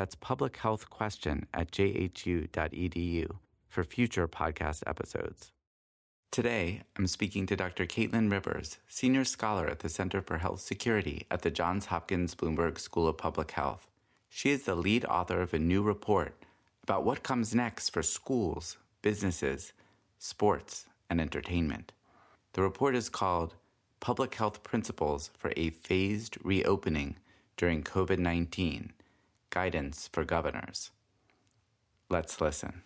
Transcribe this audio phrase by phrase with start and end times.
[0.00, 3.36] That's publichealthquestion at jhu.edu
[3.68, 5.52] for future podcast episodes.
[6.30, 7.84] Today, I'm speaking to Dr.
[7.84, 12.78] Caitlin Rivers, Senior Scholar at the Center for Health Security at the Johns Hopkins Bloomberg
[12.78, 13.88] School of Public Health.
[14.30, 16.34] She is the lead author of a new report
[16.82, 19.74] about what comes next for schools, businesses,
[20.18, 21.92] sports, and entertainment.
[22.54, 23.54] The report is called
[24.00, 27.16] Public Health Principles for a Phased Reopening
[27.58, 28.94] During COVID 19
[29.50, 30.90] Guidance for Governors.
[32.08, 32.82] Let's listen.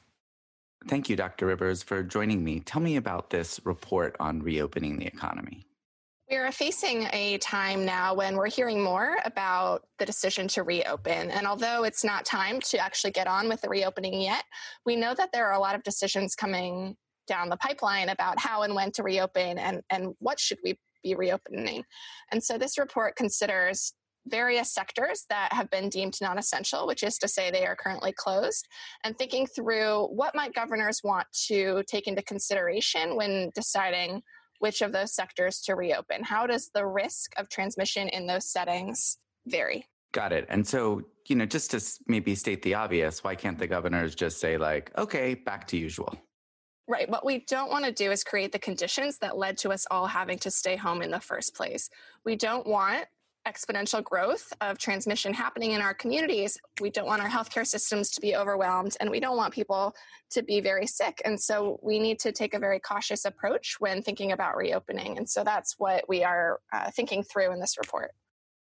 [0.87, 1.47] Thank you, Dr.
[1.47, 2.61] Rivers, for joining me.
[2.61, 5.65] Tell me about this report on reopening the economy.
[6.31, 11.31] We are facing a time now when we're hearing more about the decision to reopen.
[11.31, 14.45] And although it's not time to actually get on with the reopening yet,
[14.87, 18.63] we know that there are a lot of decisions coming down the pipeline about how
[18.63, 21.85] and when to reopen and, and what should we be reopening.
[22.33, 23.93] And so this report considers
[24.27, 28.13] various sectors that have been deemed non essential, which is to say they are currently
[28.13, 28.69] closed,
[29.05, 34.23] and thinking through what might governors want to take into consideration when deciding
[34.61, 36.23] which of those sectors to reopen.
[36.23, 39.87] How does the risk of transmission in those settings vary?
[40.13, 40.47] Got it.
[40.49, 44.39] And so, you know, just to maybe state the obvious, why can't the governors just
[44.39, 46.17] say, like, okay, back to usual?
[46.87, 47.09] Right.
[47.09, 50.07] What we don't want to do is create the conditions that led to us all
[50.07, 51.89] having to stay home in the first place.
[52.25, 53.07] We don't want
[53.47, 56.59] exponential growth of transmission happening in our communities.
[56.81, 59.95] We don't want our healthcare systems to be overwhelmed and we don't want people
[60.31, 61.21] to be very sick.
[61.25, 65.19] And so we need to take a very cautious approach when thinking about reopening.
[65.19, 68.13] And so that's what we are uh, thinking through in this report.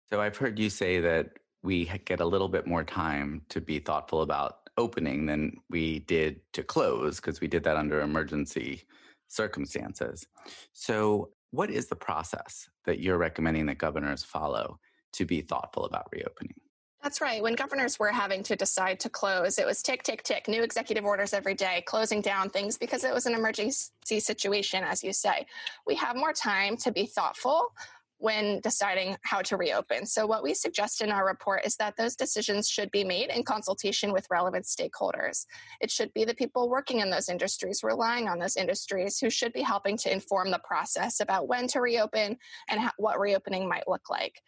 [0.09, 1.29] So I've heard you say that
[1.63, 6.41] we get a little bit more time to be thoughtful about opening than we did
[6.53, 8.83] to close because we did that under emergency
[9.27, 10.25] circumstances.
[10.73, 14.79] So what is the process that you're recommending that governors follow
[15.13, 16.55] to be thoughtful about reopening?
[17.03, 17.41] That's right.
[17.41, 21.03] When governors were having to decide to close, it was tick, tick, tick, new executive
[21.03, 25.47] orders every day, closing down things because it was an emergency situation, as you say.
[25.87, 27.73] We have more time to be thoughtful
[28.21, 30.05] when deciding how to reopen.
[30.05, 33.43] So, what we suggest in our report is that those decisions should be made in
[33.43, 35.45] consultation with relevant stakeholders.
[35.81, 39.53] It should be the people working in those industries, relying on those industries, who should
[39.53, 42.37] be helping to inform the process about when to reopen
[42.69, 44.41] and what reopening might look like.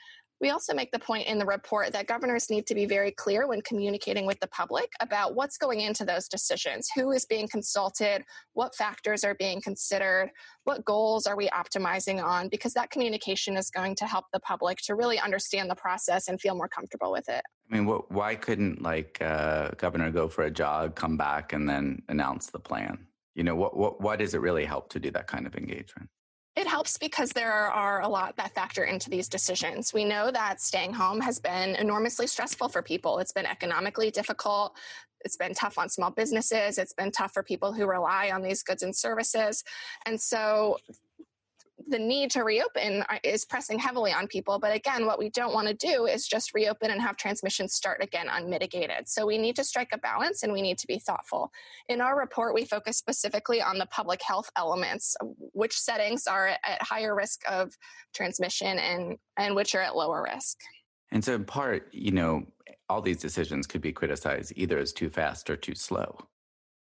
[0.43, 3.47] We also make the point in the report that governors need to be very clear
[3.47, 8.25] when communicating with the public about what's going into those decisions, who is being consulted,
[8.51, 10.29] what factors are being considered,
[10.65, 14.79] what goals are we optimizing on, because that communication is going to help the public
[14.79, 17.45] to really understand the process and feel more comfortable with it.
[17.71, 21.69] I mean, what, why couldn't like uh, governor go for a jog, come back, and
[21.69, 23.07] then announce the plan?
[23.33, 26.09] You know, what, what, why does it really help to do that kind of engagement?
[26.55, 29.91] It helps because there are a lot that factor into these decisions.
[29.93, 33.17] We know that staying home has been enormously stressful for people.
[33.19, 34.75] It's been economically difficult.
[35.25, 36.77] It's been tough on small businesses.
[36.77, 39.63] It's been tough for people who rely on these goods and services.
[40.05, 40.77] And so
[41.87, 44.59] the need to reopen uh, is pressing heavily on people.
[44.59, 48.03] But again, what we don't want to do is just reopen and have transmission start
[48.03, 49.07] again unmitigated.
[49.07, 51.51] So we need to strike a balance and we need to be thoughtful.
[51.89, 56.47] In our report, we focus specifically on the public health elements, uh, which settings are
[56.47, 57.73] at higher risk of
[58.13, 60.57] transmission and, and which are at lower risk.
[61.11, 62.43] And so, in part, you know,
[62.89, 66.17] all these decisions could be criticized either as too fast or too slow.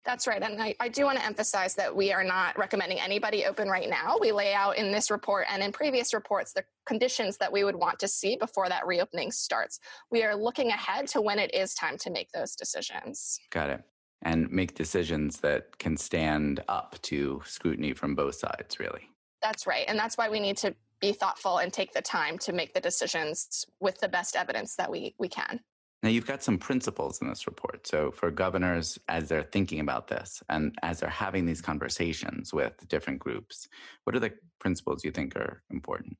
[0.05, 0.43] That's right.
[0.43, 3.91] And I, I, do want to emphasize that we are not recommending anybody open right
[3.91, 4.17] now.
[4.19, 7.77] We lay out in this report and in previous reports the conditions that we would
[7.77, 9.81] want to see before that reopening starts.
[10.11, 13.39] We are looking ahead to when it is time to make those decisions.
[13.51, 13.83] Got it.
[14.23, 19.11] And make decisions that can stand up to scrutiny from both sides, really.
[19.43, 19.85] That's right.
[19.87, 22.81] And that's why we need to be thoughtful and take the time to make the
[22.81, 25.61] decisions with the best evidence that we, we can.
[26.03, 27.87] Now, you've got some principles in this report.
[27.87, 32.87] So, for governors, as they're thinking about this and as they're having these conversations with
[32.89, 33.69] different groups,
[34.05, 36.17] what are the principles you think are important?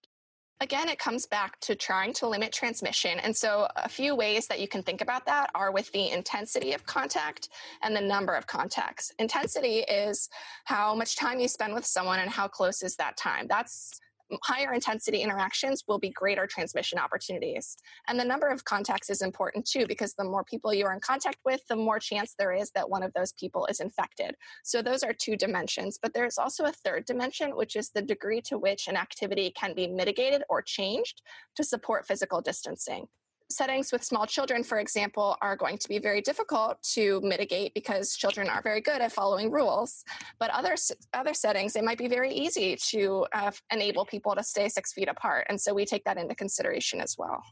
[0.61, 3.21] Again, it comes back to trying to limit transmission.
[3.21, 6.73] And so, a few ways that you can think about that are with the intensity
[6.73, 7.49] of contact
[7.81, 9.13] and the number of contacts.
[9.21, 10.29] Intensity is
[10.65, 13.47] how much time you spend with someone and how close is that time.
[13.49, 14.01] That's
[14.43, 17.77] higher intensity interactions will be greater transmission opportunities.
[18.09, 21.01] And the number of contacts is important too, because the more people you are in
[21.01, 24.35] contact with, the more chance there is that one of those people is infected.
[24.65, 25.99] So those are two dimensions.
[26.01, 29.75] But there's also a third dimension, which is the degree to which an activity can
[29.75, 31.23] be mitigated or changed
[31.57, 33.07] to support physical distancing
[33.51, 38.15] settings with small children, for example, are going to be very difficult to mitigate because
[38.15, 40.05] children are very good at following rules.
[40.39, 40.77] But other
[41.15, 45.09] other settings, it might be very easy to uh, enable people to stay six feet
[45.09, 47.43] apart, and so we take that into consideration as well.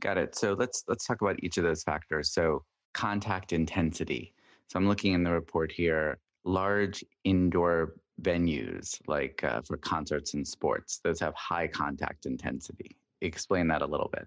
[0.00, 0.34] Got it.
[0.34, 2.32] So let's let's talk about each of those factors.
[2.32, 2.62] So
[2.94, 4.34] contact intensity.
[4.68, 6.18] So I'm looking in the report here.
[6.44, 12.96] Large indoor venues like uh, for concerts and sports, those have high contact intensity.
[13.20, 14.26] Explain that a little bit.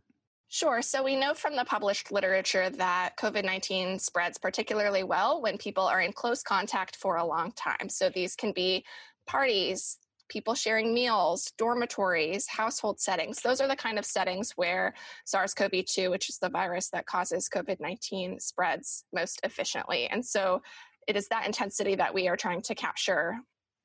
[0.51, 0.81] Sure.
[0.81, 5.83] So we know from the published literature that COVID 19 spreads particularly well when people
[5.83, 7.87] are in close contact for a long time.
[7.87, 8.83] So these can be
[9.27, 13.43] parties, people sharing meals, dormitories, household settings.
[13.43, 17.05] Those are the kind of settings where SARS CoV 2, which is the virus that
[17.05, 20.07] causes COVID 19, spreads most efficiently.
[20.07, 20.63] And so
[21.07, 23.35] it is that intensity that we are trying to capture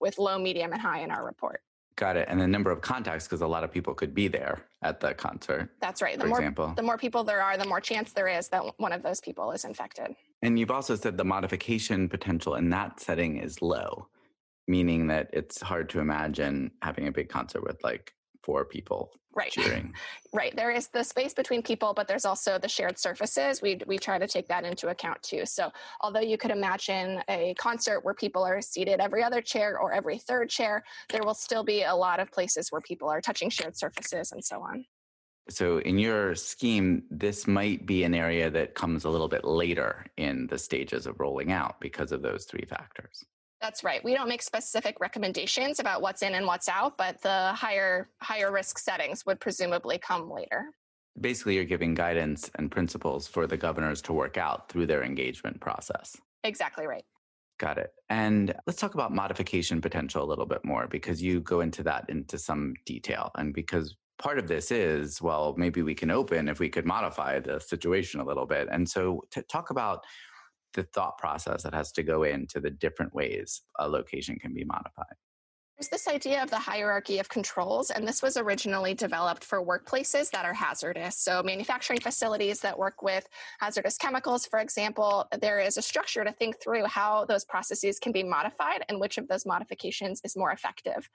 [0.00, 1.60] with low, medium, and high in our report.
[1.96, 2.26] Got it.
[2.28, 5.14] And the number of contacts, because a lot of people could be there at the
[5.14, 5.70] concert.
[5.80, 6.18] That's right.
[6.18, 6.72] The more example.
[6.76, 9.52] the more people there are, the more chance there is that one of those people
[9.52, 10.16] is infected.
[10.42, 14.08] And you've also said the modification potential in that setting is low,
[14.66, 18.12] meaning that it's hard to imagine having a big concert with like
[18.44, 19.50] four people right.
[19.50, 19.94] cheering.
[20.32, 20.54] right.
[20.56, 23.62] There is the space between people, but there's also the shared surfaces.
[23.62, 25.46] We we try to take that into account too.
[25.46, 25.70] So
[26.00, 30.18] although you could imagine a concert where people are seated every other chair or every
[30.18, 33.76] third chair, there will still be a lot of places where people are touching shared
[33.76, 34.84] surfaces and so on.
[35.50, 40.06] So, in your scheme, this might be an area that comes a little bit later
[40.16, 43.24] in the stages of rolling out because of those three factors.
[43.64, 44.04] That's right.
[44.04, 48.52] We don't make specific recommendations about what's in and what's out, but the higher higher
[48.52, 50.66] risk settings would presumably come later.
[51.18, 55.62] Basically, you're giving guidance and principles for the governors to work out through their engagement
[55.62, 56.14] process.
[56.42, 57.06] Exactly right.
[57.58, 57.90] Got it.
[58.10, 62.04] And let's talk about modification potential a little bit more because you go into that
[62.10, 63.30] into some detail.
[63.36, 67.40] And because part of this is, well, maybe we can open if we could modify
[67.40, 68.68] the situation a little bit.
[68.70, 70.04] And so to talk about
[70.74, 74.64] the thought process that has to go into the different ways a location can be
[74.64, 75.16] modified.
[75.76, 80.30] There's this idea of the hierarchy of controls, and this was originally developed for workplaces
[80.30, 81.18] that are hazardous.
[81.18, 83.28] So, manufacturing facilities that work with
[83.58, 88.12] hazardous chemicals, for example, there is a structure to think through how those processes can
[88.12, 91.10] be modified and which of those modifications is more effective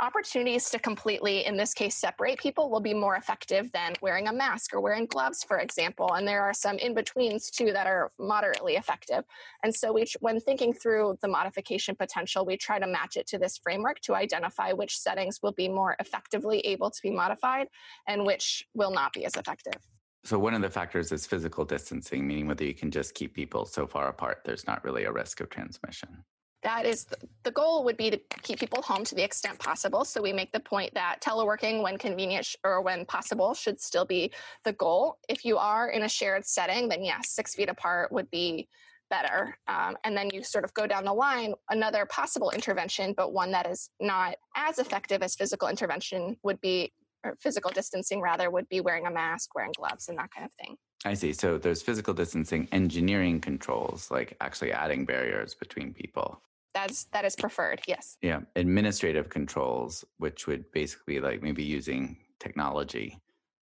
[0.00, 4.32] opportunities to completely, in this case, separate people will be more effective than wearing a
[4.32, 6.12] mask or wearing gloves, for example.
[6.14, 9.24] And there are some in betweens too that are moderately effective.
[9.62, 13.38] And so, we, when thinking through the modification potential, we try to match it to
[13.38, 17.68] this framework to identify which settings will be more effectively able to be modified
[18.06, 19.80] and which will not be as effective.
[20.24, 23.64] So, one of the factors is physical distancing, meaning whether you can just keep people
[23.64, 26.24] so far apart, there's not really a risk of transmission
[26.66, 27.06] that is
[27.44, 30.04] the goal would be to keep people home to the extent possible.
[30.04, 34.32] So we make the point that teleworking when convenient or when possible should still be
[34.64, 35.18] the goal.
[35.28, 38.68] If you are in a shared setting then yes six feet apart would be
[39.08, 39.56] better.
[39.68, 43.52] Um, and then you sort of go down the line another possible intervention but one
[43.52, 46.92] that is not as effective as physical intervention would be
[47.24, 50.52] or physical distancing rather would be wearing a mask wearing gloves and that kind of
[50.54, 50.76] thing.
[51.04, 51.32] I see.
[51.32, 56.40] So there's physical distancing, engineering controls, like actually adding barriers between people
[56.76, 58.18] that's that is preferred yes.
[58.20, 63.18] Yeah administrative controls which would basically like maybe using technology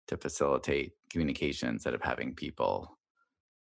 [0.08, 2.98] to facilitate communication instead of having people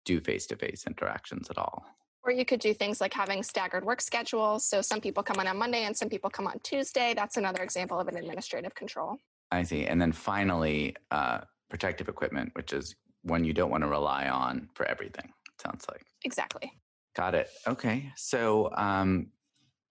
[0.06, 1.84] do face-to-face interactions at all.
[2.24, 4.63] Or you could do things like having staggered work schedules.
[4.66, 7.13] So some people come on on monday and some people come on tuesday.
[7.16, 9.18] That's another example of an administrative control.
[9.51, 9.86] I see.
[9.86, 11.39] And then finally uh,
[11.70, 15.30] protective equipment which is one you don't want to rely on for everything
[15.62, 16.06] sounds like.
[16.24, 16.72] Exactly.
[17.16, 17.50] Got it.
[17.66, 18.12] Okay.
[18.16, 19.32] So, um,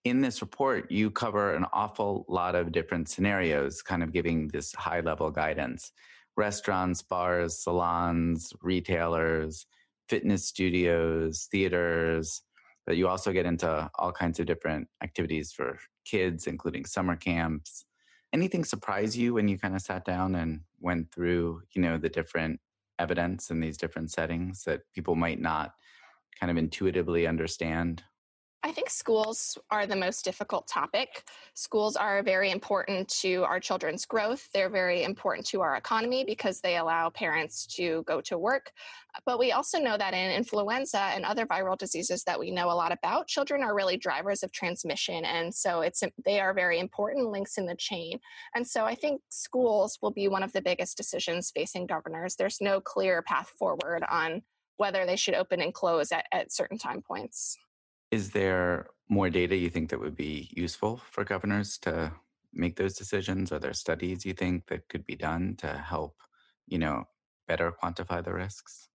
[0.09, 4.75] in this report, you cover an awful lot of different scenarios, kind of giving this
[4.75, 5.93] high level guidance
[6.37, 9.65] restaurants, bars, salons, retailers,
[10.09, 12.43] fitness studios, theaters.
[12.87, 17.87] But you also get into all kinds of different activities for kids, including summer camps.
[18.35, 22.11] Anything surprise you when you kind of sat down and went through, you know, the
[22.11, 22.61] different
[22.99, 25.73] evidence in these different settings that people might not
[26.39, 28.03] kind of intuitively understand
[28.63, 31.23] I think schools are the most difficult topic.
[31.55, 34.49] Schools are very important to our children's growth.
[34.53, 38.73] They're very important to our economy because they allow parents to go to work.
[39.25, 42.75] But we also know that in influenza and other viral diseases that we know a
[42.75, 45.25] lot about, children are really drivers of transmission.
[45.25, 48.19] And so it's they are very important links in the chain.
[48.55, 52.35] And so I think schools will be one of the biggest decisions facing governors.
[52.35, 54.43] There's no clear path forward on
[54.77, 57.57] whether they should open and close at, at certain time points.
[58.17, 62.13] Is there more data you think that would be useful for governors to
[62.51, 63.53] make those decisions?
[63.53, 66.17] Are there studies you think that could be done to help,
[66.67, 67.05] you know,
[67.47, 68.89] better quantify the risks?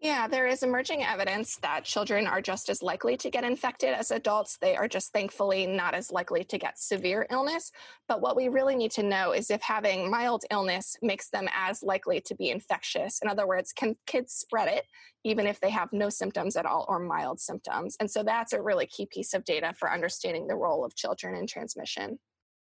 [0.00, 4.12] Yeah, there is emerging evidence that children are just as likely to get infected as
[4.12, 4.56] adults.
[4.60, 7.72] They are just thankfully not as likely to get severe illness.
[8.06, 11.82] But what we really need to know is if having mild illness makes them as
[11.82, 13.18] likely to be infectious.
[13.24, 14.84] In other words, can kids spread it
[15.24, 17.96] even if they have no symptoms at all or mild symptoms?
[17.98, 21.34] And so that's a really key piece of data for understanding the role of children
[21.34, 22.20] in transmission.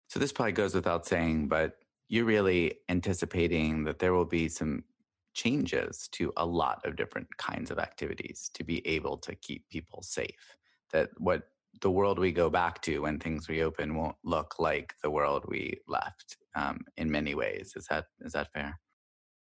[0.07, 1.77] So this probably goes without saying, but
[2.09, 4.85] you're really anticipating that there will be some
[5.33, 10.01] changes to a lot of different kinds of activities to be able to keep people
[10.01, 10.57] safe.
[10.91, 11.43] That what
[11.81, 15.79] the world we go back to when things reopen won't look like the world we
[15.87, 17.73] left um, in many ways.
[17.75, 18.77] Is that is that fair?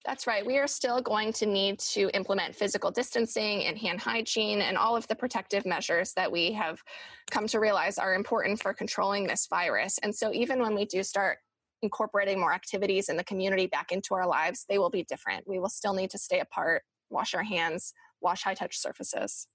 [0.06, 0.46] That's right.
[0.46, 4.96] We are still going to need to implement physical distancing and hand hygiene and all
[4.96, 6.84] of the protective measures that we have
[7.32, 9.98] come to realize are important for controlling this virus.
[10.04, 11.40] And so, even when we do start
[11.86, 15.48] incorporating more activities in the community back into our lives, they will be different.
[15.48, 19.48] We will still need to stay apart, wash our hands, wash high touch surfaces.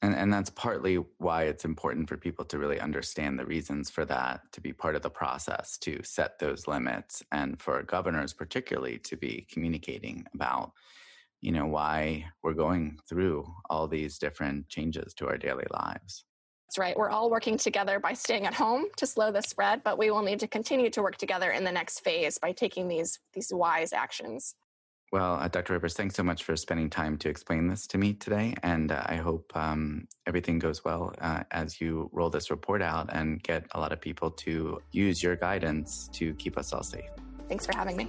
[0.00, 4.04] And, and that's partly why it's important for people to really understand the reasons for
[4.06, 8.98] that, to be part of the process, to set those limits, and for governors, particularly,
[8.98, 10.72] to be communicating about
[11.40, 16.24] you know why we're going through all these different changes to our daily lives
[16.78, 16.96] right.
[16.96, 20.22] We're all working together by staying at home to slow the spread, but we will
[20.22, 23.92] need to continue to work together in the next phase by taking these these wise
[23.92, 24.54] actions.
[25.12, 25.74] Well, uh, Dr.
[25.74, 28.54] Rivers, thanks so much for spending time to explain this to me today.
[28.62, 33.10] And uh, I hope um, everything goes well uh, as you roll this report out
[33.12, 37.10] and get a lot of people to use your guidance to keep us all safe.
[37.46, 38.08] Thanks for having me.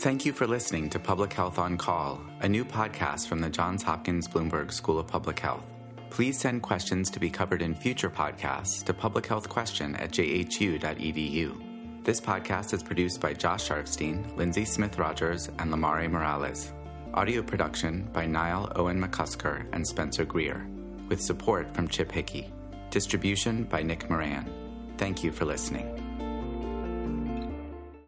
[0.00, 3.84] Thank you for listening to Public Health on Call, a new podcast from the Johns
[3.84, 5.66] Hopkins Bloomberg School of Public Health.
[6.10, 12.04] Please send questions to be covered in future podcasts to publichealthquestion at jhu.edu.
[12.04, 16.72] This podcast is produced by Josh Sharfstein, Lindsay Smith Rogers, and Lamare Morales.
[17.14, 20.66] Audio production by Niall Owen McCusker and Spencer Greer,
[21.08, 22.52] with support from Chip Hickey.
[22.90, 24.50] Distribution by Nick Moran.
[24.96, 25.99] Thank you for listening.